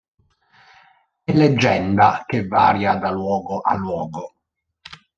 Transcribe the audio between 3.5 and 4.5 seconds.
a luogo.